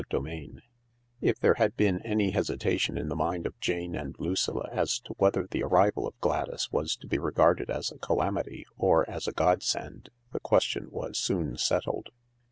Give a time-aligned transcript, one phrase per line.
[0.09, 0.59] CHAPTER XX
[1.21, 5.13] If there had been any hesitation in the mind of Jane and Lucilla as to
[5.19, 9.31] whether the arrival of Gladys was to be regarded as a calamity or as a
[9.31, 12.09] godsend the question was soon settled.